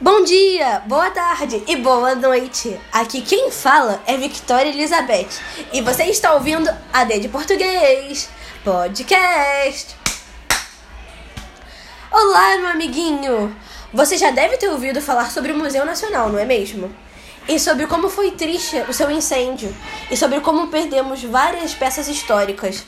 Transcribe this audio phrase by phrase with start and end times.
[0.00, 2.78] Bom dia, boa tarde e boa noite.
[2.92, 5.26] Aqui quem fala é Victoria Elizabeth
[5.72, 8.28] e você está ouvindo a D de Português
[8.62, 9.96] Podcast.
[12.12, 13.56] Olá, meu amiguinho.
[13.92, 16.94] Você já deve ter ouvido falar sobre o Museu Nacional, não é mesmo?
[17.48, 19.74] E sobre como foi triste o seu incêndio
[20.08, 22.84] e sobre como perdemos várias peças históricas.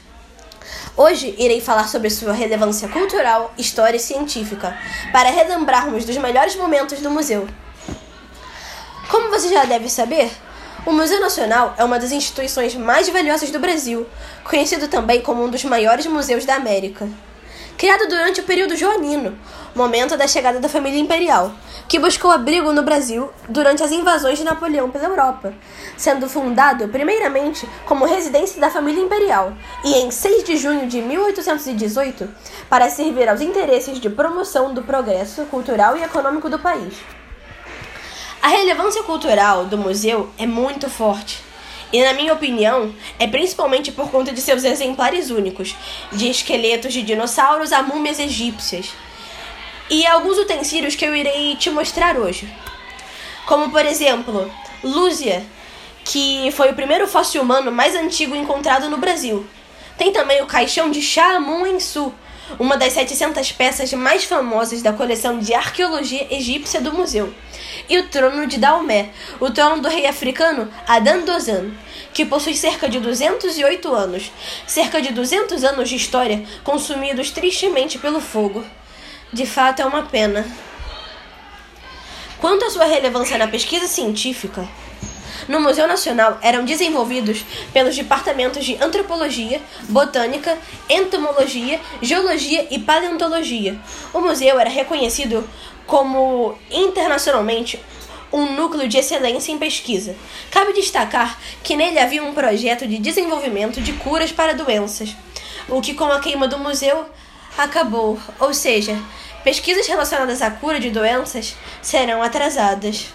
[0.97, 4.77] Hoje irei falar sobre sua relevância cultural, história e científica,
[5.13, 7.49] para relembrarmos dos melhores momentos do museu.
[9.11, 10.31] Como você já deve saber,
[10.87, 14.07] o Museu Nacional é uma das instituições mais valiosas do Brasil,
[14.45, 17.09] conhecido também como um dos maiores museus da América.
[17.77, 19.39] Criado durante o período joanino,
[19.75, 21.53] momento da chegada da família imperial,
[21.89, 25.53] que buscou abrigo no Brasil durante as invasões de Napoleão pela Europa,
[25.97, 29.53] sendo fundado primeiramente como residência da família imperial
[29.85, 32.29] e em 6 de junho de 1818
[32.69, 36.95] para servir aos interesses de promoção do progresso cultural e econômico do país.
[38.43, 41.50] A relevância cultural do museu é muito forte.
[41.93, 45.75] E, na minha opinião, é principalmente por conta de seus exemplares únicos,
[46.13, 48.93] de esqueletos de dinossauros a múmias egípcias,
[49.89, 52.49] e alguns utensílios que eu irei te mostrar hoje.
[53.45, 54.49] Como, por exemplo,
[54.85, 55.45] Lúzia,
[56.05, 59.45] que foi o primeiro fóssil humano mais antigo encontrado no Brasil.
[59.99, 62.15] Tem também o caixão de Shamun Ensu,
[62.59, 67.33] uma das 700 peças mais famosas da coleção de arqueologia egípcia do museu.
[67.89, 71.71] E o trono de Daomé, o trono do rei africano Adan Dozan,
[72.13, 74.33] que possui cerca de 208 anos,
[74.67, 78.65] cerca de 200 anos de história consumidos tristemente pelo fogo.
[79.33, 80.45] De fato, é uma pena.
[82.41, 84.67] Quanto à sua relevância na pesquisa científica,
[85.51, 90.57] no Museu Nacional eram desenvolvidos pelos departamentos de Antropologia, Botânica,
[90.89, 93.77] Entomologia, Geologia e Paleontologia.
[94.15, 95.45] O museu era reconhecido
[95.89, 97.81] como internacionalmente
[98.33, 100.15] um núcleo de excelência em pesquisa.
[100.53, 105.17] Cabe destacar que nele havia um projeto de desenvolvimento de curas para doenças,
[105.69, 107.07] o que com a queima do museu
[107.59, 108.97] acabou, ou seja,
[109.43, 113.09] pesquisas relacionadas à cura de doenças serão atrasadas.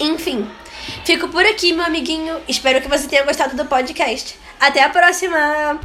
[0.00, 0.48] Enfim,
[1.04, 2.40] fico por aqui, meu amiguinho.
[2.48, 4.38] Espero que você tenha gostado do podcast.
[4.60, 5.80] Até a próxima!